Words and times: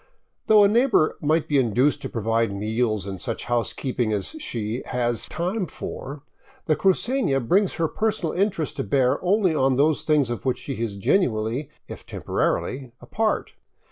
Though 0.47 0.63
a 0.63 0.67
neigh 0.67 0.87
bor 0.87 1.15
might 1.21 1.47
be 1.47 1.59
induced 1.59 2.01
to 2.01 2.09
provide 2.09 2.51
meals 2.51 3.05
and 3.05 3.21
such 3.21 3.43
housekeeping 3.45 4.11
as 4.11 4.29
she 4.39 4.81
has 4.87 5.29
time 5.29 5.67
for, 5.67 6.23
the 6.65 6.75
crucefia 6.75 7.39
brings 7.39 7.73
her 7.75 7.87
personal 7.87 8.33
interest 8.33 8.77
to 8.77 8.83
bear 8.83 9.23
only 9.23 9.53
on 9.53 9.75
those 9.75 10.01
things 10.01 10.31
of 10.31 10.43
which 10.43 10.57
she 10.57 10.81
is 10.81 10.95
genuinely, 10.95 11.69
if 11.87 12.03
temporarily, 12.07 12.93
a 12.99 13.05
part. 13.05 13.53